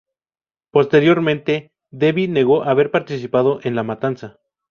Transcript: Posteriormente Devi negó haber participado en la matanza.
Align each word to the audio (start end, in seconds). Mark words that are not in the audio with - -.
Posteriormente 0.71 1.73
Devi 1.91 2.27
negó 2.27 2.63
haber 2.63 2.89
participado 2.89 3.59
en 3.61 3.75
la 3.75 3.83
matanza. 3.83 4.39